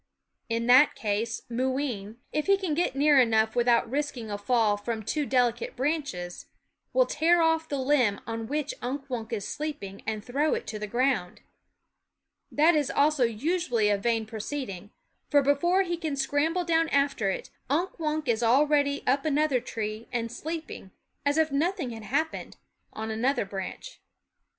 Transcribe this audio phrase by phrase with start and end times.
[0.49, 4.75] In that case Moo ween, if he can get near enough without risking a fall
[4.75, 6.47] from too delicate branches,
[6.91, 10.79] will tear off the limb on which Unk Wunk is sleeping and throw it to
[10.79, 11.41] the ground.
[12.51, 14.89] That also is usually a vain proceeding;
[15.29, 20.07] for before he can scramble down after it, Unk Wunk is already up another tree
[20.11, 20.89] and sleeping,
[21.27, 22.57] as if nothing had happened,
[22.91, 24.01] on another branch.